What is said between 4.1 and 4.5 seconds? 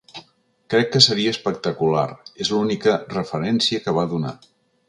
donar.